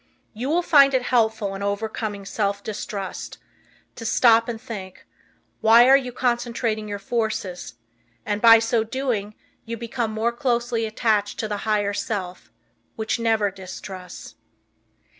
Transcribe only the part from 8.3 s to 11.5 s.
by so doing you become more closely attached to